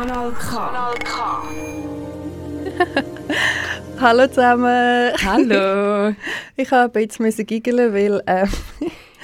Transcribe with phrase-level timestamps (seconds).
[0.00, 0.56] Kanal K.
[0.56, 1.12] Kanal K.
[4.00, 5.12] Hallo zusammen.
[5.22, 6.14] Hallo.
[6.56, 8.46] Ich habe ein bisschen giggeln, weil äh,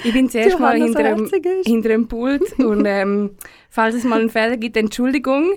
[0.03, 1.33] Ich bin zuerst mal hinter ist.
[1.65, 3.31] hinter dem Pult und ähm,
[3.69, 5.53] falls es mal einen Fehler gibt, Entschuldigung.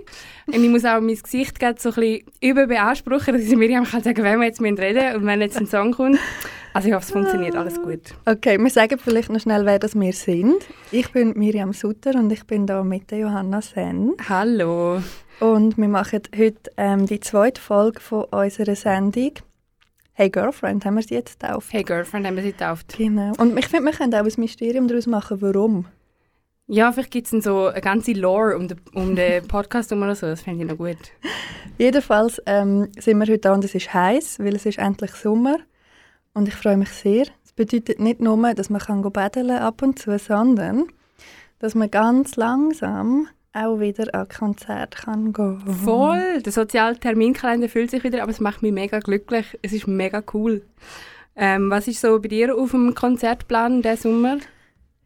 [0.47, 4.23] Und ich muss auch mein Gesicht so ein bisschen überbeanspruchen, dass ich Miriam kann sagen,
[4.23, 6.19] wenn wir jetzt reden müssen und wenn jetzt ein Song kommt.
[6.73, 8.15] Also ich hoffe, es funktioniert alles gut.
[8.27, 10.65] Okay, wir sagen vielleicht noch schnell, wer das wir sind.
[10.93, 14.13] Ich bin Miriam Sutter und ich bin da mit der Johanna Sen.
[14.29, 15.01] Hallo.
[15.41, 19.33] Und wir machen heute ähm, die zweite Folge von unserer Sendung
[20.21, 21.73] «Hey Girlfriend», haben wir sie jetzt getauft.
[21.73, 22.95] Hey Girlfriend, haben wir sie getauft.
[22.95, 23.33] Genau.
[23.39, 25.87] Und ich finde, wir können auch ein Mysterium daraus machen, warum.
[26.67, 30.27] Ja, vielleicht gibt es so eine ganze Lore um den, um den Podcast oder so,
[30.27, 30.99] das fände ich noch gut.
[31.79, 35.57] Jedenfalls ähm, sind wir heute da und es ist heiß, weil es ist endlich Sommer.
[36.35, 37.25] Und ich freue mich sehr.
[37.43, 40.85] Es bedeutet nicht nur, dass man kann baden ab und zu, sondern
[41.61, 45.61] dass man ganz langsam auch wieder an Konzert kann gehen.
[45.67, 49.59] Voll, der soziale Terminkalender fühlt sich wieder, aber es macht mich mega glücklich.
[49.63, 50.63] Es ist mega cool.
[51.37, 54.39] Ähm, was ist so bei dir auf dem Konzertplan diesen Sommer?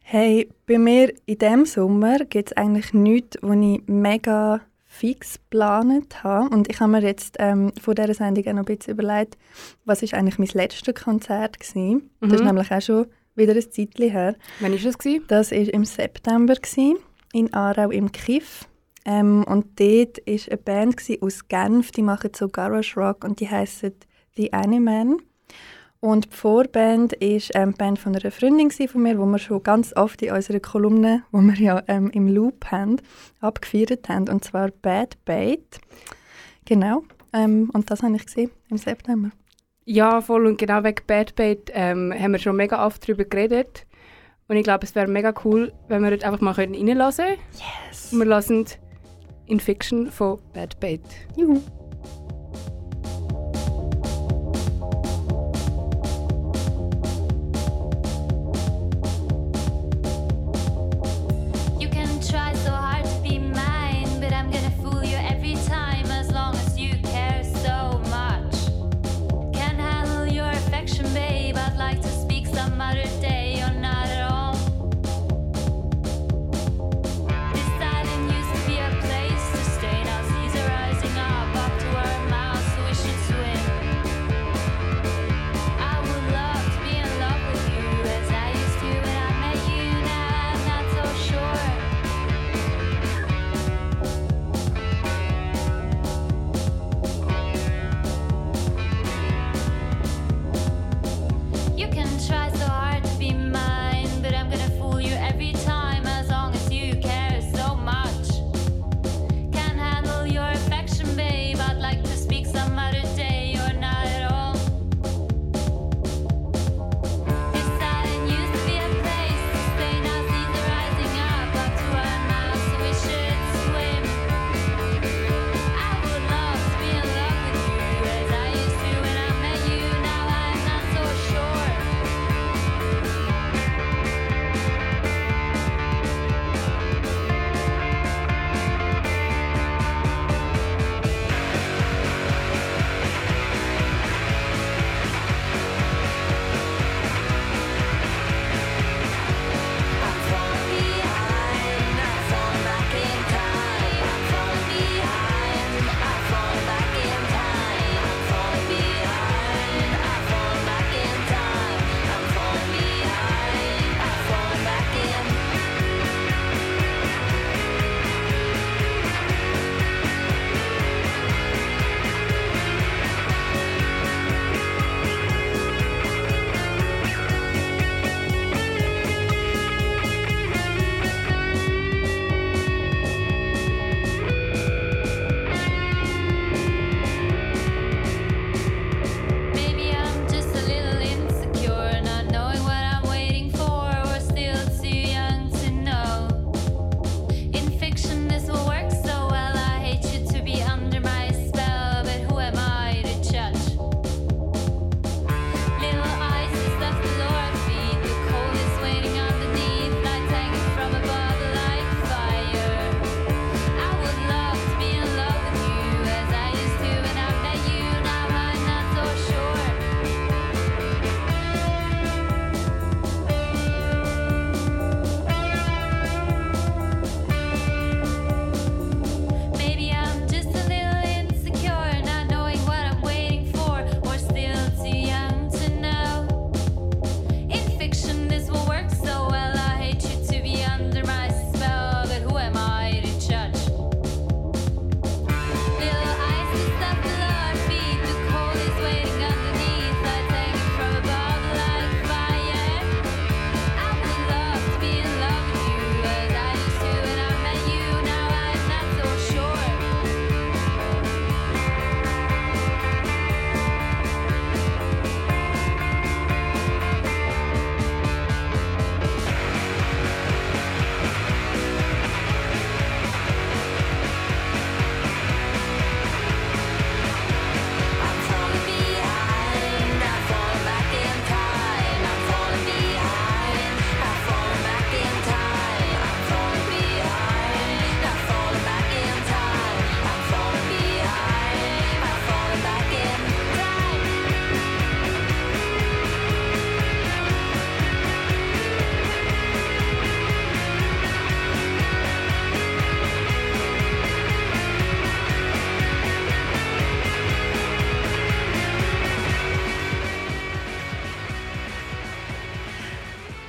[0.03, 6.23] Hey, bei mir in diesem Sommer gibt es eigentlich nichts, was ich mega fix geplant
[6.23, 6.55] habe.
[6.55, 9.37] Und ich habe mir jetzt ähm, vor dieser Sendung auch noch ein bisschen überlegt,
[9.85, 12.01] was ist eigentlich mein letztes Konzert war.
[12.21, 12.47] Das ist Mhm.
[12.47, 14.37] nämlich auch schon wieder ein Zeitchen her.
[14.61, 14.99] Wann war das?
[14.99, 15.25] Gewesen?
[15.29, 16.99] Das war im September gewesen,
[17.35, 18.67] in Aarau im Kiff.
[19.05, 23.51] Ähm, und dort war eine Band aus Genf, die machen so Garage Rock und die
[23.51, 23.95] heissen
[24.37, 25.19] «The Animan».
[26.01, 29.63] Und die Vorband war ähm, die Band von einer Freundin von mir, wo wir schon
[29.63, 32.97] ganz oft in unserer Kolumne, wo wir ja ähm, im Loop haben,
[33.41, 35.81] abgefeiert haben, und zwar «Bad Bait».
[36.67, 39.31] Genau, ähm, und das habe ich gesehen im September.
[39.87, 43.87] Ja, voll und genau wegen Bad Bait ähm, haben wir schon mega oft darüber geredet.
[44.49, 47.39] Und ich glaube, es wäre mega cool, wenn wir dort einfach mal reinhören können.
[47.89, 48.13] Yes!
[48.13, 48.67] Und wir hören
[49.47, 51.01] «In Fiction» von Bad Bait.
[51.37, 51.61] Juhu.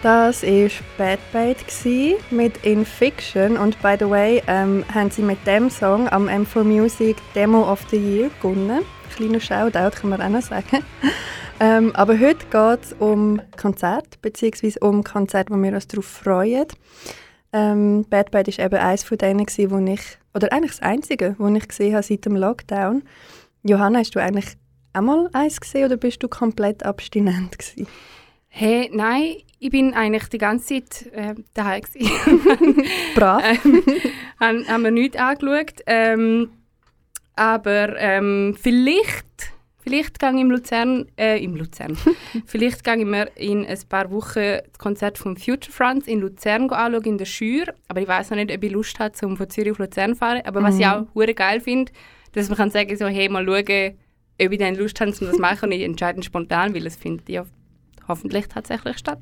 [0.06, 0.70] Das war
[1.00, 1.58] Bad Bait
[2.30, 6.64] mit In Fiction und by the way ähm, haben sie mit dem Song am M4
[6.64, 8.84] Music Demo of the Year gewonnen.
[9.16, 10.84] Kleiner Shoutout kann man auch noch sagen.
[11.60, 16.68] ähm, aber heute geht es um Konzert, beziehungsweise um Konzert, wo wir uns darauf freuen.
[17.52, 20.02] Ähm, Bad Bad war eben eines von denen, wo ich,
[20.36, 23.02] oder eigentlich das einzige, das ich gesehen habe seit dem Lockdown.
[23.64, 24.56] Johanna, hast du eigentlich
[24.94, 27.88] einmal eins gesehen oder bist du komplett abstinent gewesen?
[28.58, 32.86] Hey, nein, ich bin eigentlich die ganze Zeit äh, daheim gewesen.
[33.16, 33.44] Brav.
[33.66, 33.84] ähm,
[34.40, 35.82] haben, haben wir nichts angeschaut.
[35.86, 36.50] Ähm,
[37.36, 39.26] aber ähm, vielleicht,
[39.80, 41.98] vielleicht gehe ich im Luzern, äh, im Luzern,
[42.46, 46.70] vielleicht gehe ich mir in ein paar Wochen das Konzert vom Future Fronts in Luzern
[46.70, 47.74] anschauen, in der Schür.
[47.88, 50.20] Aber ich weiß noch nicht, ob ich Lust habe, um von Zürich auf Luzern zu
[50.20, 50.42] fahren.
[50.46, 51.92] Aber was ich auch hure geil finde,
[52.34, 53.98] dass man kann sagen so, hey, mal schauen,
[54.42, 55.66] ob ich dann Lust habe, um das zu machen.
[55.68, 57.46] Und ich entscheide spontan, weil es findet ja
[58.08, 59.20] hoffentlich tatsächlich statt.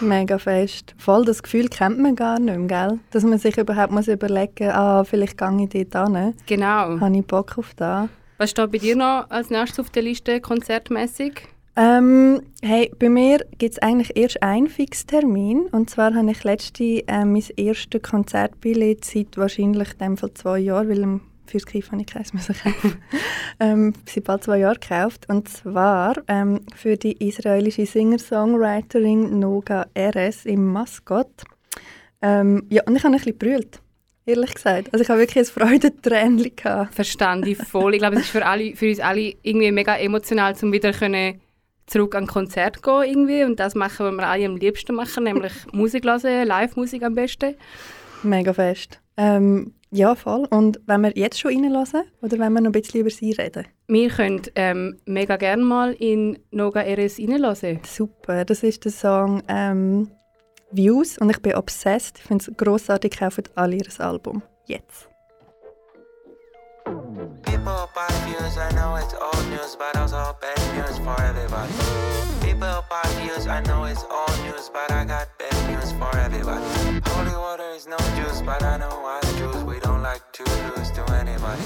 [0.00, 0.94] Mega fest.
[0.98, 2.98] Voll das Gefühl kennt man gar nicht mehr, gell?
[3.10, 6.34] Dass man sich überhaupt muss überlegen ah, vielleicht gehe ich dort hin.
[6.46, 7.00] Genau.
[7.00, 8.08] Habe ich Bock auf das?
[8.38, 11.48] Was steht bei dir noch als nächstes auf der Liste konzertmäßig?
[11.78, 15.66] Ähm, hey, bei mir gibt es eigentlich erst einen Fixtermin.
[15.72, 20.88] Und zwar habe ich letzte äh, mein erstes Konzertbillett seit wahrscheinlich dem Fall zwei Jahren,
[20.88, 21.20] weil
[21.50, 23.02] fürs Kiff habe ich keins müssen kaufen.
[23.60, 25.28] ähm, seit bald zwei Jahren gekauft.
[25.28, 31.44] Und zwar ähm, für die israelische Singer-Songwriterin Noga Eres im Maskott.
[32.22, 33.80] Ähm, ja, und ich habe ein bisschen brüllt.
[34.26, 34.92] Ehrlich gesagt.
[34.92, 36.94] Also ich habe wirklich ein Freudentränchen gehabt.
[36.94, 37.94] Verstand ich voll.
[37.94, 41.40] Ich glaube, es ist für, alle, für uns alle irgendwie mega emotional, um wieder können
[41.86, 43.44] zurück an ein Konzert zu gehen irgendwie.
[43.44, 47.54] Und das machen, was wir alle am liebsten machen, nämlich Musik hören, Live-Musik am besten.
[48.24, 49.00] Mega fest.
[49.16, 50.46] Ähm, ja, voll.
[50.50, 53.66] Und wenn wir jetzt schon reinlassen oder wenn wir noch ein bisschen über sie reden?
[53.86, 57.80] Wir können ähm, mega gerne mal in Noga Eres reinlassen.
[57.84, 58.44] Super.
[58.44, 60.10] Das ist der Song ähm,
[60.72, 62.18] Views und ich bin obsessed.
[62.18, 64.42] Ich finde es grossartig, kaufen alle ihr Album.
[64.66, 65.08] Jetzt.
[66.84, 71.72] People buy views, I know it's old news, but also bad news for everybody.
[72.40, 76.64] People buy views, I know it's old news, but I got bad news for everybody.
[77.06, 79.25] Holy water is no juice, but I know don't
[80.16, 80.44] like to
[80.76, 81.62] lose to anybody.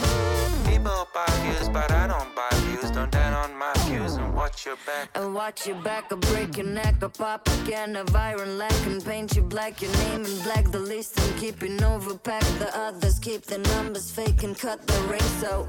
[0.66, 2.90] People buy views, but I don't buy views.
[2.90, 5.10] Don't down on my views and watch your back.
[5.14, 9.04] And watch your back, I'll break your neck, I'll pop again of iron lack and
[9.04, 12.46] paint you black, your name in black, the list and keeping overpack.
[12.58, 15.68] The others keep the numbers fake and cut the ring, so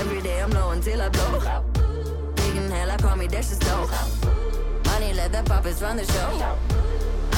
[0.00, 1.62] every day I'm low until I blow.
[2.36, 3.88] Big in hell, I call me Dash the.
[4.84, 6.28] Money, let the puppets run the show.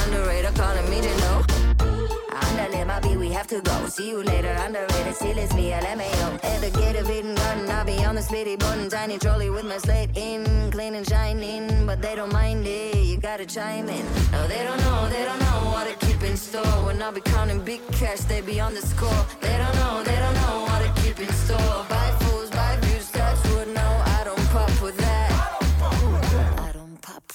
[0.02, 1.99] Underrated, calling me to
[2.32, 3.86] Underlay my beat, we have to go.
[3.86, 6.44] See you later, underrated, still it's me, LMAO.
[6.44, 8.88] At the gate of Eden Garden, I'll be on the splitty button.
[8.88, 11.86] Tiny trolley with my slate in, clean and shining.
[11.86, 14.04] But they don't mind it, you gotta chime in.
[14.32, 16.84] No, they don't know, they don't know what to keep in store.
[16.86, 19.26] When I be counting big cash, they be on the score.
[19.40, 21.86] They don't know, they don't know what to keep in store.
[21.88, 22.19] Buy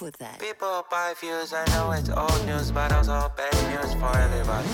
[0.05, 0.39] with that.
[0.39, 4.69] People buy views, I know it's old news, but I also bad news for everybody.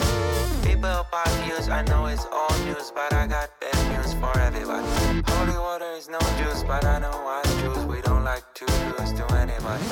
[0.68, 4.86] People buy views, I know it's old news, but I got bad news for everybody.
[5.32, 7.86] Holy water is no juice, but I know I choose.
[7.86, 9.88] We don't like to lose to anybody.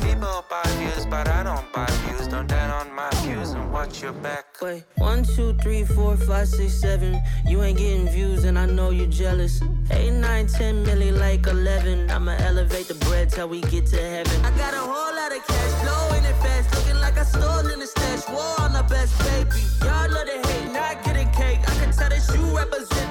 [0.00, 2.26] People buy views, but I don't buy views.
[2.28, 2.99] Don't down on my
[3.30, 4.44] and watch your back.
[4.60, 7.22] Wait, one, two, three, four, five, six, seven.
[7.46, 9.62] You ain't getting views, and I know you're jealous.
[9.90, 12.10] Eight, nine, ten, milli, like eleven.
[12.10, 14.44] I'ma elevate the bread till we get to heaven.
[14.44, 17.78] I got a whole lot of cash flowing it fast, looking like I stole in
[17.78, 18.28] the stash.
[18.28, 19.62] War on the best baby.
[19.84, 21.60] Y'all love the hate, not getting cake.
[21.62, 23.09] I can tell that you represent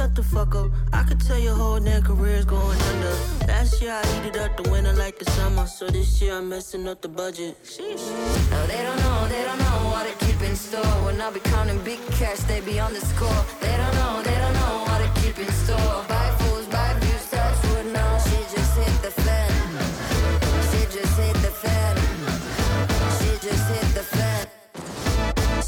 [0.00, 0.70] Shut the fuck up.
[0.94, 3.14] I could tell your whole damn career's going under.
[3.46, 5.66] Last year I heated up the winter like the summer.
[5.66, 7.62] So this year I'm messing up the budget.
[7.64, 8.06] Sheesh.
[8.50, 10.96] No, they don't know, they don't know what to keep in store.
[11.04, 13.44] When I be counting big cash, they be on the score.
[13.60, 16.19] They don't know, they don't know what to keep in store.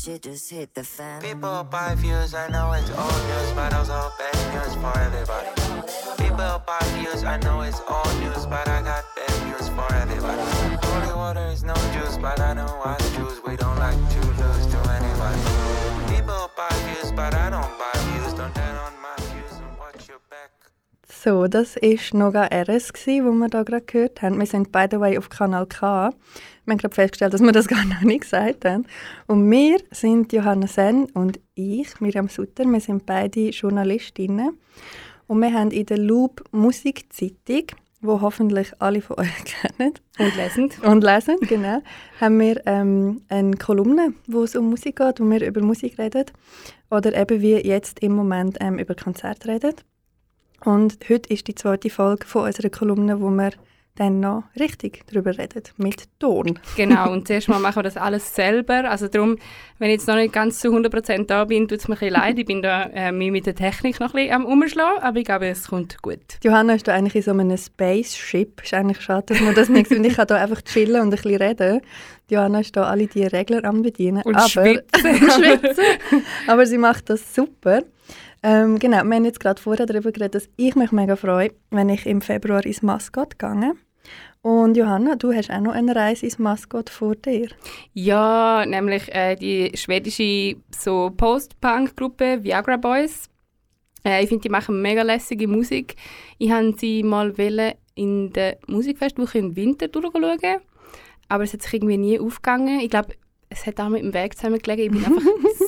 [0.02, 1.22] She just hit the fan.
[1.22, 5.46] People buy views, I know it's old news, but also bad news for everybody.
[6.18, 10.42] People buy views, I know it's old news, but I got bad news for everybody.
[10.82, 13.40] Holy water is no juice, but I know I choose.
[13.46, 15.40] We don't like to lose to anybody.
[16.12, 17.91] People buy views, but I don't buy
[21.24, 24.40] So, das war Noga RS, gsi, wo wir da gerade gehört haben.
[24.40, 26.10] Wir sind, by the way, auf Kanal K.
[26.64, 28.86] Wir haben gerade festgestellt, dass wir das gar noch nicht gesagt haben.
[29.28, 32.64] Und wir sind Johanna Sen und ich, Miriam Sutter.
[32.64, 34.58] Wir sind beide Journalistinnen.
[35.28, 37.66] Und wir haben in der Loop Musikzeitung,
[38.00, 40.82] wo hoffentlich alle von euch kennen Und lesend.
[40.82, 41.82] und lesen, genau,
[42.20, 46.24] haben wir ähm, eine Kolumne, wo es um Musik geht, wo wir über Musik reden
[46.90, 49.74] oder eben wie jetzt im Moment ähm, über Konzerte reden.
[50.64, 53.50] Und heute ist die zweite Folge von unserer Kolumne, wo wir
[53.96, 56.58] dann noch richtig darüber reden, mit Ton.
[56.76, 58.88] Genau, und zuerst mal machen wir das alles selber.
[58.88, 59.36] Also darum,
[59.78, 62.14] wenn ich jetzt noch nicht ganz zu 100% da bin, tut es mir ein bisschen
[62.14, 62.38] leid.
[62.38, 65.24] Ich bin da äh, mich mit der Technik noch ein bisschen am Umschlagen, aber ich
[65.24, 66.20] glaube, es kommt gut.
[66.42, 68.62] Johanna ist da eigentlich in so einem Spaceship.
[68.62, 69.98] Ist eigentlich schade, dass man das nicht sieht.
[69.98, 71.80] Und ich kann da einfach chillen und ein bisschen reden.
[72.30, 74.22] Johanna ist da alle die Regler am bedienen.
[74.22, 75.84] Und aber, schwitzen.
[76.46, 77.82] aber sie macht das super.
[78.42, 81.88] Ähm, genau, wir haben jetzt gerade vorher darüber geredet, dass ich mich mega freue, wenn
[81.88, 83.74] ich im Februar ins Mascot gehe.
[84.42, 87.48] Und Johanna, du hast auch noch eine Reise ins Mascot vor dir.
[87.92, 93.28] Ja, nämlich äh, die schwedische so Post-Punk-Gruppe Viagra Boys.
[94.04, 95.94] Äh, ich finde, die machen mega lässige Musik.
[96.38, 97.32] Ich wollte sie mal
[97.94, 100.60] in der Musikfestwoche im Winter durchschauen,
[101.28, 102.80] aber es hat sich irgendwie nie aufgegangen.
[102.80, 103.14] Ich glaube,
[103.48, 104.96] es hat auch mit dem Weg zusammengelegen.
[104.96, 105.22] Ich bin einfach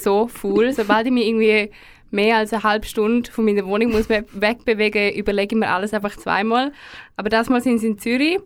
[0.05, 0.73] so faul.
[0.73, 1.71] Sobald ich mich irgendwie
[2.11, 5.93] mehr als eine halbe Stunde von meiner Wohnung muss we- wegbewegen, überlege ich mir alles
[5.93, 6.71] einfach zweimal.
[7.17, 8.39] Aber das Mal sind sie in Zürich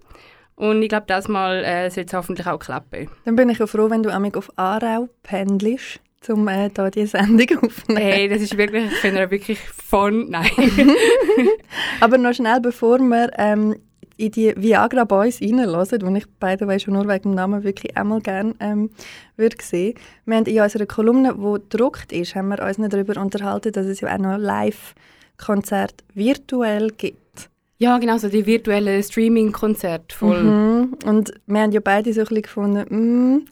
[0.56, 3.08] und ich glaube, das Mal äh, soll es hoffentlich auch klappen.
[3.26, 7.04] Dann bin ich auch froh, wenn du amig auf Aarau pendelst, um äh, da die
[7.06, 8.02] Sendung aufzunehmen.
[8.02, 10.48] Hey, das ist wirklich, ich finde wirklich von, nein.
[12.00, 13.76] Aber noch schnell, bevor wir ähm,
[14.18, 17.96] in die Viagra Boys reinhören, die ich beide way schon nur wegen dem Namen wirklich
[17.96, 18.90] einmal gerne ähm,
[19.36, 19.94] würde sehen.
[20.26, 23.86] Wir haben in unserer Kolumne, die gedruckt ist, haben wir uns noch darüber unterhalten, dass
[23.86, 27.48] es ja auch noch Live-Konzerte virtuell gibt.
[27.78, 30.42] ja, genau, so die virtuellen Streaming-Konzerte voll.
[30.42, 30.96] Mhm.
[31.06, 33.46] Und wir haben ja beide so ein bisschen gefunden, mm,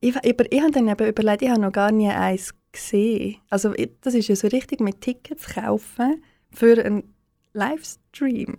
[0.00, 3.36] ich, aber ich habe dann eben überlegt, ich habe noch gar nie eins gesehen.
[3.50, 7.14] Also das ist ja so richtig mit Tickets kaufen für einen
[7.52, 8.58] Livestream.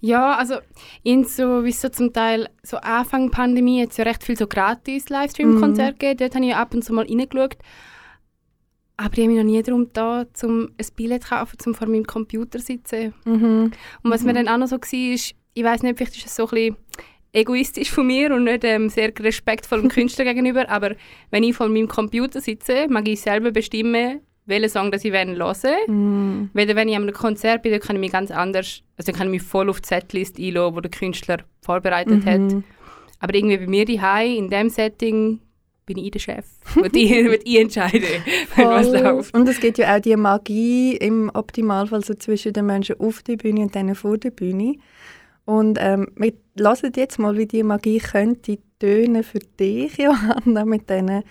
[0.00, 0.56] Ja, also
[1.02, 4.46] in so, wie so zum Teil, so Anfang Pandemie hat es ja recht viel so
[4.46, 6.18] gratis Livestream-Konzerte gegeben.
[6.18, 7.56] Dort habe ich ab und zu mal reingeschaut.
[8.98, 11.86] Aber ich habe mich noch nie darum da, um ein Billett zu kaufen, um vor
[11.86, 13.14] meinem Computer zu sitzen.
[13.24, 13.72] Mhm.
[14.02, 16.36] Und was mir dann auch noch so war, ist, ich weiß nicht, vielleicht ist es
[16.36, 16.76] so ein bisschen
[17.32, 20.96] egoistisch von mir und nicht ähm, sehr respektvoll dem Künstler gegenüber, aber
[21.30, 25.36] wenn ich vor meinem Computer sitze, mag ich selber bestimmen, welchen Song das ich hören
[25.36, 26.50] hören Mhm.
[26.54, 29.42] Weder wenn ich einem Konzert bin, dann kann ich mich ganz anders, also kann ich
[29.42, 32.40] mich voll auf die Setlist einladen, die der Künstler vorbereitet hat.
[32.40, 32.64] Mhm.
[33.18, 35.40] Aber irgendwie bei mir daheim in dem Setting
[35.86, 36.44] bin ich der Chef.
[36.74, 38.02] Und ich, und ich entscheide,
[38.56, 38.98] was Voll.
[38.98, 39.34] läuft.
[39.34, 43.36] Und es gibt ja auch die Magie im Optimalfall so zwischen den Menschen auf der
[43.36, 44.76] Bühne und denen vor der Bühne.
[45.44, 50.90] Und ähm, wir hören jetzt mal, wie die Magie könnte tönen für dich, Johanna, mit
[50.90, 51.22] diesen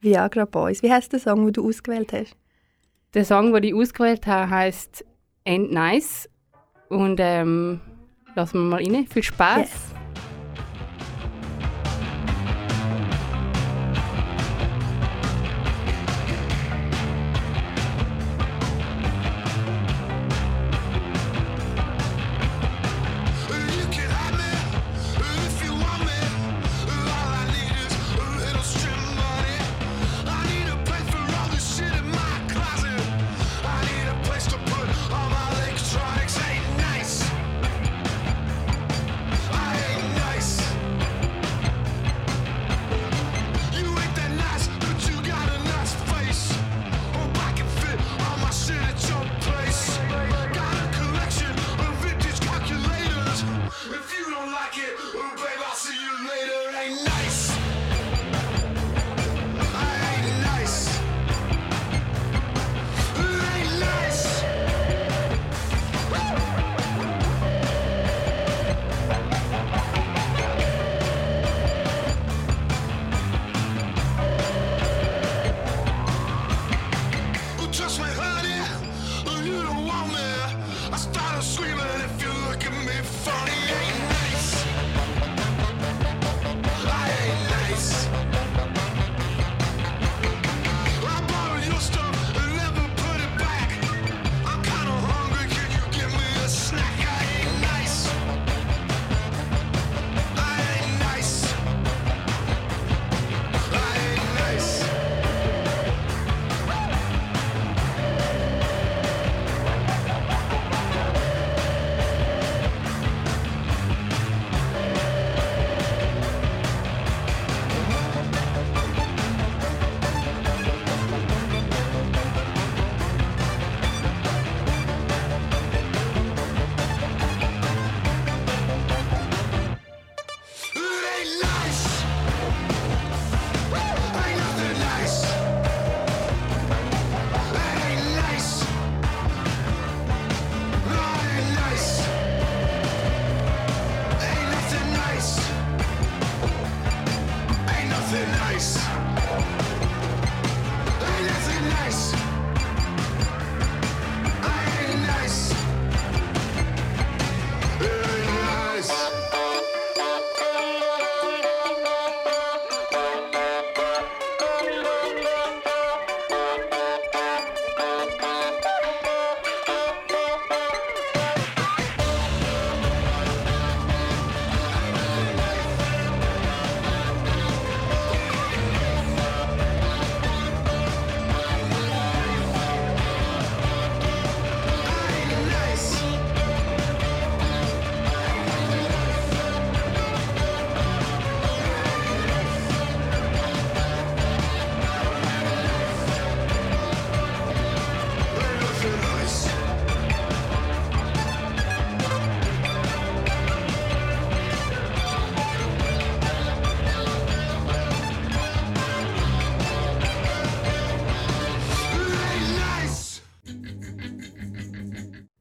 [0.00, 0.82] Viagra Boys.
[0.82, 2.36] Wie heißt der Song, den du ausgewählt hast?
[3.14, 5.04] Der Song, den ich ausgewählt habe, heißt
[5.46, 6.28] Ain't Nice.
[6.88, 7.80] Und ähm,
[8.34, 9.06] lassen wir mal rein.
[9.06, 9.58] Viel Spaß.
[9.60, 9.99] Yes.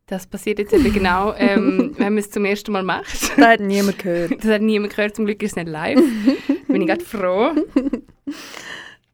[0.09, 3.37] Das passiert jetzt eben genau, ähm, wenn man es zum ersten Mal macht.
[3.37, 4.31] Das hat niemand gehört.
[4.41, 6.01] Das hat niemand gehört, zum Glück ist es nicht live.
[6.67, 7.51] Bin ich gerade froh.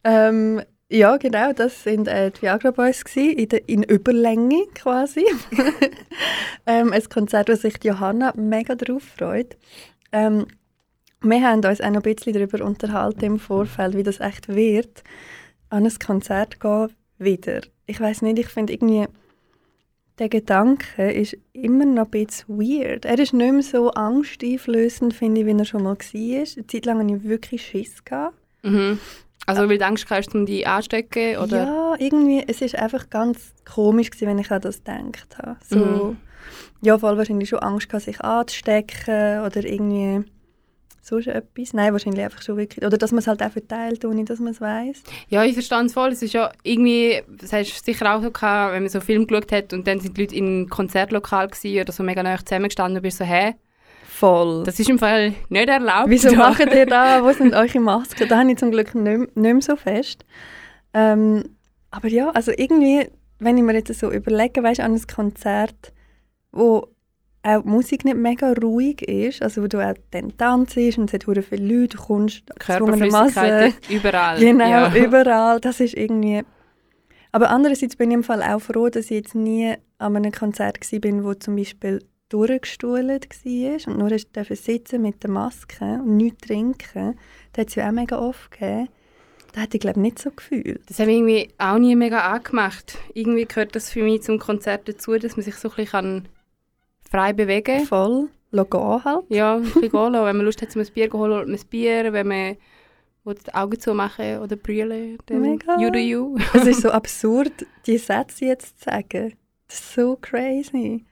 [0.08, 5.26] Ähm, ja, genau, das sind äh, die Viagra Boys gsi, in, der, in Überlänge quasi.
[6.68, 9.58] ähm, ein Konzert, wo sich Johanna mega drauf freut.
[10.12, 10.46] Ähm,
[11.22, 15.04] wir haben uns auch noch ein bisschen darüber unterhalten im Vorfeld, wie das echt wird,
[15.70, 17.62] an ein Konzert gehen wieder.
[17.88, 19.08] Ich weiß nicht, ich finde irgendwie,
[20.20, 23.06] der Gedanke ist immer noch ein bisschen weird.
[23.06, 25.98] Er ist nicht mehr so angsteinflößend, finde ich, wie er schon mal war.
[26.14, 28.04] Eine Zeit lang hatte ich wirklich Schiss.
[28.04, 28.36] Gehabt.
[28.64, 29.00] Mhm.
[29.46, 31.38] Also weil du Angst hast, um die anzustecken?
[31.38, 31.66] Oder?
[31.66, 35.58] Ja, irgendwie, es ist einfach ganz komisch gewesen, wenn ich an das gedacht habe.
[35.68, 36.18] So, Mhm.
[36.82, 40.24] Ja, voll wahrscheinlich schon Angst gehabt, sich anzustecken oder irgendwie
[41.06, 41.74] sonst etwas.
[41.74, 42.84] Nein, wahrscheinlich einfach schon wirklich.
[42.84, 45.04] Oder dass man es halt auch verteilt, ohne dass man es weiss.
[45.30, 46.10] Ja, ich verstehe es voll.
[46.10, 49.06] Es ist ja irgendwie, das hast du sicher auch so gehabt, wenn man so einen
[49.06, 52.24] Film geschaut hat und dann sind die Leute in einem Konzertlokal gewesen oder so mega
[52.24, 53.54] nah zusammengestanden und bist so, hä,
[54.08, 54.64] Voll.
[54.64, 56.10] das ist im Fall nicht erlaubt.
[56.10, 56.38] Wieso da.
[56.38, 57.24] macht ihr da?
[57.24, 58.28] Wo sind eure Masken?
[58.28, 60.26] Da habe ich zum Glück nicht, nicht mehr so fest.
[60.94, 61.44] Ähm,
[61.92, 63.08] aber ja, also irgendwie,
[63.40, 65.94] wenn ich mir jetzt so überlege, weißt du, an ein Konzert,
[66.52, 66.95] wo
[67.46, 71.14] auch die Musik nicht mega ruhig ist, also wo du auch dann tanzt und es
[71.14, 74.40] hat viele Leute, du kommst Körperflüssigkeiten überall.
[74.40, 74.96] Genau, ja.
[74.96, 75.60] überall.
[75.60, 76.42] Das ist irgendwie...
[77.32, 80.80] Aber andererseits bin ich im Fall auch froh, dass ich jetzt nie an einem Konzert
[80.80, 86.48] war, wo zum Beispiel durchgestuhlt war und nur dürfen sitzen mit der Maske und nichts
[86.48, 87.18] trinken.
[87.54, 88.90] Das hat es ja auch mega oft gegeben.
[89.54, 90.82] Das hätte ich glaube nicht so gefühlt.
[90.90, 92.98] Das habe ich irgendwie auch nie mega angemacht.
[93.14, 96.28] Irgendwie gehört das für mich zum Konzert dazu, dass man sich so ein bisschen
[97.16, 97.86] frei bewegen.
[97.86, 99.26] Voll, gehen halt.
[99.30, 100.26] Ja, ein bisschen gehen lassen.
[100.26, 102.14] Wenn man Lust hat, zum ein Bier zu holen, holt man ein Bier.
[102.14, 102.58] Wenn man
[103.24, 105.80] will die Augen zumachen oder brüllen, dann Mega.
[105.80, 106.38] you do you.
[106.54, 109.34] Es ist so absurd, die Sätze jetzt zu sagen.
[109.68, 111.06] Das ist so crazy.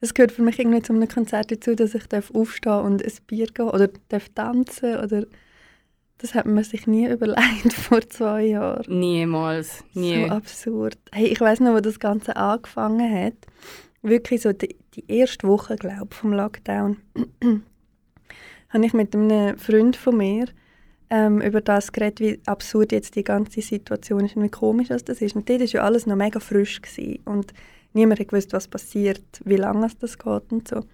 [0.00, 3.12] Es gehört für mich irgendwie zu einem Konzert dazu, dass ich darf aufstehen und ein
[3.26, 5.24] Bier gehen oder darf tanzen oder
[6.18, 8.84] das hat man sich nie überlegt vor zwei Jahren.
[8.98, 9.82] Niemals.
[9.94, 10.26] Nie.
[10.26, 10.98] So absurd.
[11.12, 13.34] Hey, ich weiß noch, wo das Ganze angefangen hat.
[14.04, 16.98] Wirklich so die, die erste Woche, glaube ich, vom Lockdown,
[18.68, 20.44] habe ich mit einem Freund von mir
[21.08, 25.22] ähm, über das geredet, wie absurd jetzt die ganze Situation ist und wie komisch das
[25.22, 25.34] ist.
[25.34, 26.82] Und dort war ja alles noch mega frisch.
[26.82, 27.20] Gewesen.
[27.24, 27.54] Und
[27.94, 30.84] niemand hat gewusst, was passiert, wie lange es das geht und so.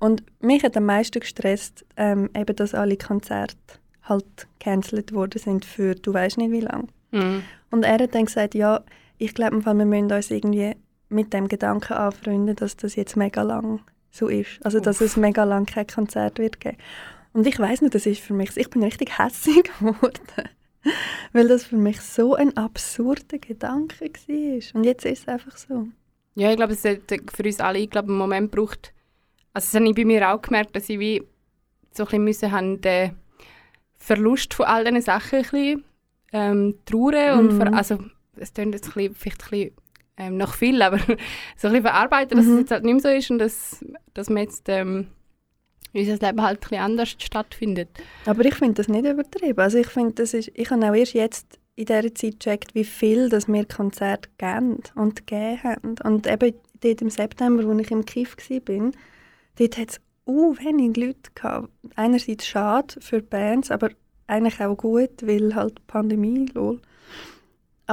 [0.00, 3.56] Und mich hat am meisten gestresst, ähm, eben, dass alle Konzerte
[4.02, 6.88] halt gecancelt worden sind für du weißt nicht wie lange.
[7.12, 7.42] Mhm.
[7.70, 8.82] Und er hat dann gesagt, ja,
[9.18, 10.74] ich glaube, wir müssen uns irgendwie
[11.12, 14.58] mit dem Gedanken anfreunden, dass das jetzt mega lang so ist.
[14.64, 16.76] Also, dass es mega lang kein Konzert wird geben.
[17.32, 20.48] Und ich weiß nicht, das ist für mich, ich bin richtig hässlich geworden.
[21.32, 24.74] Weil das für mich so ein absurder Gedanke war.
[24.80, 25.86] Und jetzt ist es einfach so.
[26.34, 27.00] Ja, ich glaube, es hat
[27.32, 28.92] für uns alle ich glaube, einen Moment gebraucht.
[29.54, 31.22] Also das habe ich bei mir auch gemerkt, dass ich wie
[31.92, 33.12] so ein bisschen müssen haben, den
[33.98, 35.84] Verlust von all diesen Sachen ein bisschen
[36.32, 37.56] ähm, trauern und Mhm.
[37.58, 37.98] ver also
[38.36, 39.72] es klingt jetzt ein bisschen, vielleicht ein bisschen
[40.16, 41.16] ähm, noch viel, aber so ein
[41.56, 42.52] bisschen verarbeiten, dass Mhm.
[42.54, 45.08] es jetzt halt nicht mehr so ist und dass, dass man jetzt ähm,
[45.94, 47.88] unser Leben halt ein bisschen anders stattfindet.
[48.26, 49.60] Aber ich finde das nicht übertrieben.
[49.60, 52.84] Also ich finde, das ist, ich habe auch erst jetzt in dieser Zeit gecheckt, wie
[52.84, 55.94] viel dass wir Konzerte geben und gegeben haben.
[56.04, 58.90] Und eben dort im September, wo ich im Kiff war,
[59.58, 61.68] dort hat es uh, wenig Leute gehabt.
[61.96, 63.90] Einerseits schade für die Bands, aber
[64.26, 66.80] eigentlich auch gut, weil halt Pandemie, lol.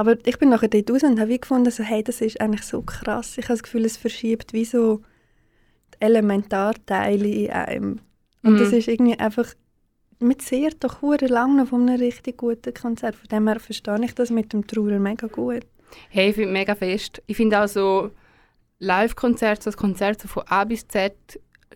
[0.00, 2.62] Aber ich bin nachher dort raus und habe wie gefunden, so, hey, das ist eigentlich
[2.62, 3.36] so krass.
[3.36, 5.02] Ich habe das Gefühl, es verschiebt wie so
[5.94, 8.00] die Elementarteile in einem.
[8.42, 8.58] Und Mhm.
[8.58, 9.52] das ist irgendwie einfach,
[10.18, 13.14] man sieht doch hure lange von einem richtig guten Konzert.
[13.14, 15.66] Von dem her verstehe ich das mit dem Trauer mega gut.
[16.08, 17.20] Hey, ich finde mega fest.
[17.26, 18.10] Ich finde auch so
[18.78, 21.12] Live-Konzerte, so das Konzert so von A bis Z,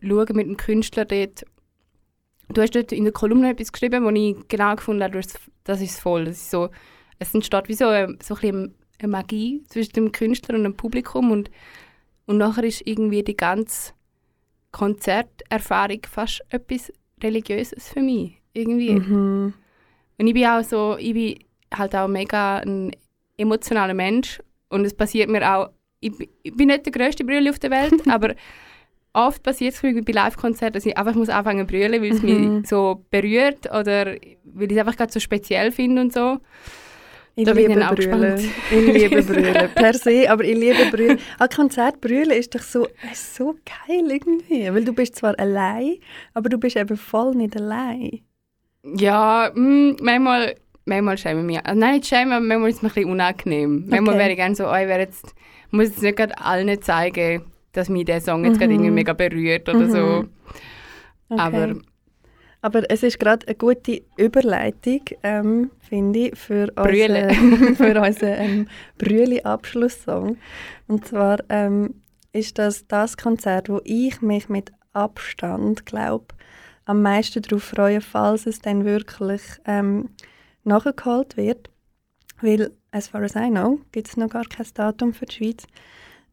[0.00, 1.44] schauen mit dem Künstler dort.
[2.48, 5.34] Du hast dort in der Kolumne etwas geschrieben, wo ich genau gefunden habe, das-
[5.64, 6.24] das ist voll.
[6.26, 6.70] Das ist so,
[7.18, 10.76] es entsteht wie so, eine, so ein bisschen eine Magie zwischen dem Künstler und dem
[10.76, 11.50] Publikum und,
[12.26, 13.92] und nachher ist irgendwie die ganze
[14.72, 18.40] Konzerterfahrung fast etwas Religiöses für mich.
[18.52, 18.94] Irgendwie.
[18.94, 19.54] Mhm.
[20.18, 21.38] Und ich bin auch so, ich bin
[21.72, 22.92] halt auch mega ein
[23.36, 27.58] emotionaler Mensch und es passiert mir auch, ich, ich bin nicht der grösste Brüller auf
[27.58, 28.34] der Welt, aber
[29.12, 32.22] oft passiert es mir bei Live-Konzerten, dass ich einfach muss anfangen zu brüllen, weil es
[32.22, 32.58] Mhm.
[32.58, 34.06] mich so berührt oder
[34.44, 36.38] weil ich es einfach gerade so speziell finde und so.
[37.36, 38.50] Ich Da bin ich liebe dann auch Brüllen.
[38.70, 39.70] Ich liebe Brüllen.
[39.74, 41.18] Per se, aber ich liebe Brüllen.
[41.38, 44.72] An Konzert brüllen ist doch so, ist so geil irgendwie.
[44.72, 45.96] Weil du bist zwar allein,
[46.32, 48.20] aber du bist eben voll nicht allein.
[48.84, 51.66] Ja, mm, manchmal, manchmal schäme ich mich.
[51.66, 53.84] Also nein, nicht schämen, aber manchmal ist es mir ein bisschen unangenehm.
[53.88, 54.18] Manchmal Okay.
[54.18, 55.34] wäre ich gerne so, oh, ich wäre jetzt,
[55.70, 57.42] muss jetzt nicht gerade allen zeigen,
[57.72, 59.98] dass mich der Song jetzt gerade irgendwie mega berührt oder so.
[59.98, 60.28] Mhm.
[61.30, 61.40] Okay.
[61.40, 61.74] Aber
[62.64, 67.28] Aber es ist gerade eine gute Überleitung, ähm, finde ich, für Brühle.
[67.28, 70.38] unseren, für unseren ähm, Brühle-Abschlusssong.
[70.86, 72.00] Und zwar ähm,
[72.32, 76.28] ist das das Konzert, wo ich mich mit Abstand, glaube
[76.86, 80.08] am meisten darauf freue, falls es dann wirklich ähm,
[80.62, 81.68] nachgeholt wird.
[82.40, 85.66] Weil, as far as I know, gibt es noch gar kein Datum für die Schweiz.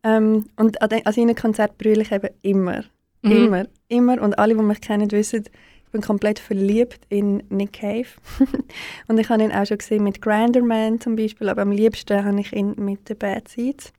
[0.03, 2.85] Ähm, und an, den, an seinen Konzerten brülle ich eben immer.
[3.21, 3.31] Mhm.
[3.31, 4.21] Immer, immer.
[4.21, 5.43] Und alle, die mich kennen, wissen,
[5.91, 8.07] ich bin komplett verliebt in Nick Cave.
[9.09, 12.39] und ich habe ihn auch schon gesehen mit Grinderman zum Beispiel, aber am liebsten habe
[12.39, 13.91] ich ihn mit den Bad Seeds.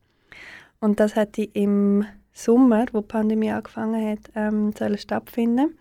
[0.80, 5.76] Und das hätte im Sommer, wo die Pandemie angefangen hat, ähm, stattfinden.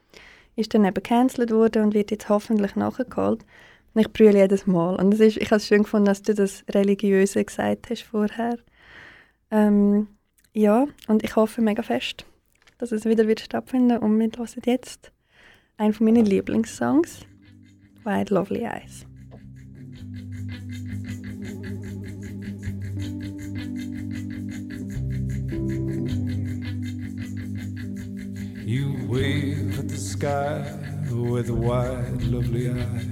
[0.57, 3.45] Ist dann eben gecancelt worden und wird jetzt hoffentlich nachgeholt.
[3.93, 4.97] Und ich brülle jedes Mal.
[4.97, 8.57] Und das ist, ich habe es schön gefunden, dass du das Religiöse gesagt hast vorher.
[9.49, 10.07] Ähm,
[10.51, 12.25] ja, und ich hoffe mega fest,
[12.79, 15.13] dass es wieder wird stattfinden und wir hören jetzt
[15.81, 17.25] einen von meinen Lieblingssongs,
[18.03, 19.07] White Lovely Eyes.
[28.63, 30.61] You wave at the sky
[31.11, 33.07] with wide, lovely eyes.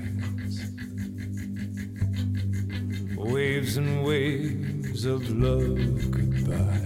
[3.17, 6.85] Waves and waves of love goodbye.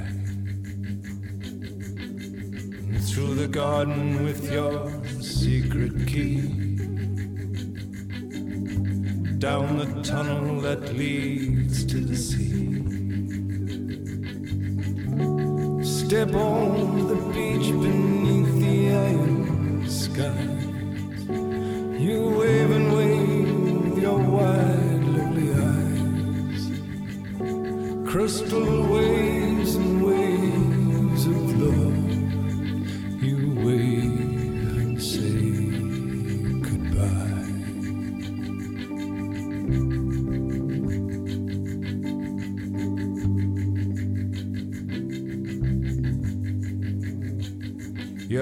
[2.87, 5.02] And through the garden with your
[5.43, 6.39] secret key.
[9.39, 12.61] Down the tunnel that leads to the sea.
[15.83, 18.77] Step on the beach beneath the
[19.09, 20.45] iron sky.
[22.05, 26.63] You wave and wave your wide, lovely eyes.
[28.09, 29.52] Crystal waves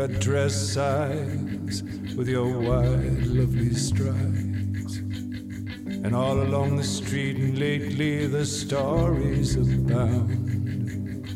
[0.01, 1.83] Your dress sighs
[2.17, 4.97] with your wide, lovely strides.
[4.97, 11.27] And all along the street, and lately the stories abound.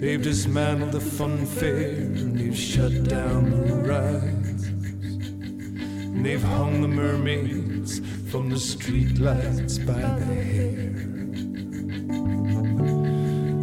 [0.00, 4.64] They've dismantled the fun fair, and they've shut down the rides.
[4.64, 10.88] And they've hung the mermaids from the streetlights by the hair.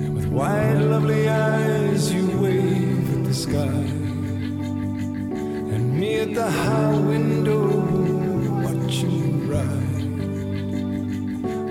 [0.04, 2.71] And with wide, lovely eyes, you wave
[6.34, 7.68] the high window,
[8.64, 10.18] watching you ride.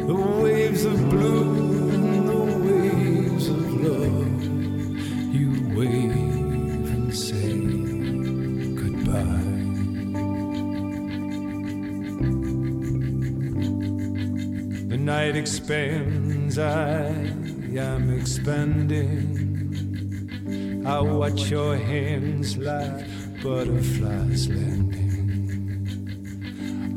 [0.06, 4.44] The waves of blue and the waves of love.
[5.34, 7.54] You wave and say
[8.80, 9.48] goodbye.
[14.90, 17.06] The night expands, I
[17.78, 19.48] am expanding.
[20.86, 23.09] I watch your hands like
[23.42, 24.98] butterflies landing.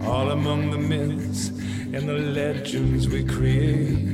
[0.06, 1.50] All among the myths
[1.94, 4.12] and the legends we create.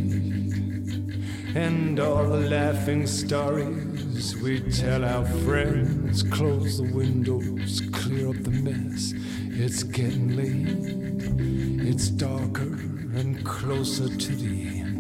[1.56, 4.36] And all the laughing stories.
[4.38, 9.14] We tell our friends, close the windows, clear up the mess.
[9.48, 11.88] It's getting late.
[11.90, 12.78] It's darker
[13.18, 14.99] and closer to the end.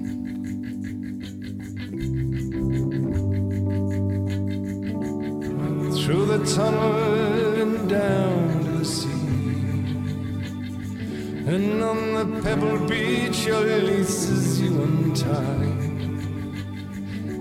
[6.49, 9.09] Through tunnel and down to the sea.
[11.45, 15.77] And on the pebble beach, your laces you untie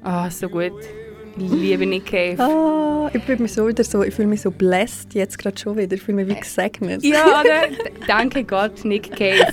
[0.04, 0.72] Ah, so gut.
[1.38, 2.38] Ich liebe Nick Cave.
[2.38, 5.76] Ah, ich fühle mich so wieder so, ich fühle mich so blessed jetzt gerade schon
[5.76, 5.94] wieder.
[5.94, 7.02] Ich fühle mich wie gesegnet.
[7.02, 7.68] Ja, oder?
[8.06, 9.46] Danke Gott, Nick Cave.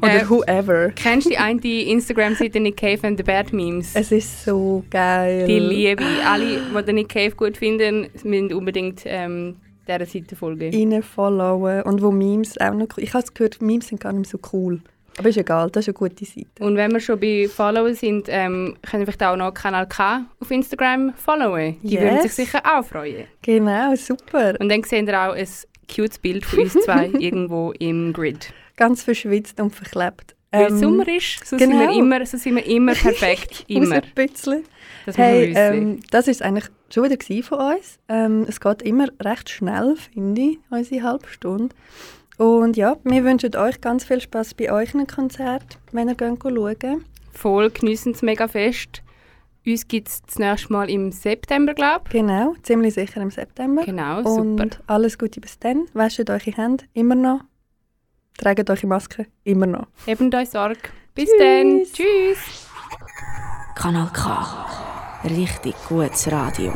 [0.00, 0.90] Oder Äh, whoever.
[0.94, 3.90] Kennst du die eine Instagram-Seite Nick Cave and the Bad Memes?
[3.94, 5.46] Es ist so geil.
[5.46, 6.04] Die liebe.
[6.26, 10.72] Alle, die den Nick Cave gut finden, müssen unbedingt ähm, dieser Seite folgen.
[10.74, 14.40] Rein followen und wo Memes auch noch Ich habe gehört, Memes sind gar nicht mehr
[14.40, 14.80] so cool.
[15.18, 16.46] Aber ist egal, das ist eine gute Seite.
[16.60, 20.24] Und wenn wir schon bei Follower sind, ähm, können wir vielleicht auch noch Kanal K
[20.40, 21.76] auf Instagram followen.
[21.82, 22.36] Die würden sich Yes.
[22.36, 23.26] sicher auch freuen.
[23.42, 24.54] Genau, super.
[24.58, 25.46] Und dann sehen wir auch ein
[25.94, 28.52] cutes Bild von uns zwei irgendwo im Grid.
[28.76, 30.34] Ganz verschwitzt und verklebt.
[30.50, 31.78] Weil Ähm, Sommer ist, so, genau.
[31.78, 33.64] sind wir immer, so sind wir immer perfekt.
[33.68, 33.96] Immer.
[33.96, 34.64] ein bisschen.
[35.06, 37.98] Das Hey, ähm, das ist eigentlich schon wieder von uns.
[38.08, 41.74] Ähm, es geht immer recht schnell, finde ich, unsere halbe Stunde.
[42.42, 47.04] Und ja, wir wünschen euch ganz viel Spaß bei euren Konzert, wenn ihr geht schauen.
[47.32, 49.00] Voll geniessen es mega fest.
[49.64, 53.82] Uns gibt es das nächste Mal im September, glaube Genau, ziemlich sicher im September.
[53.82, 53.86] ich.
[53.86, 54.76] Genau, Und super.
[54.88, 55.86] alles Gute bis dann.
[55.94, 57.42] Wäscht eure Hände immer noch.
[58.38, 59.86] Tragt eure Maske immer noch.
[60.06, 60.80] Hebt euch Sorge.
[61.14, 61.38] Bis Tschüss.
[61.38, 61.82] dann.
[61.92, 62.66] Tschüss.
[63.76, 64.66] Kanal K.
[65.24, 66.72] Richtig gutes Radio.